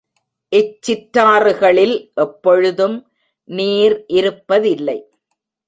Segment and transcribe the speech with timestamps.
[0.51, 1.93] இச் சிற்றாறுகளில்
[2.15, 2.97] எப்பொழுதும்
[3.49, 4.99] நீர் இருப்பதில்லை.